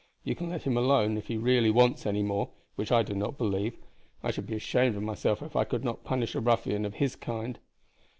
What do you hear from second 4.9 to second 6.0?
of myself if I could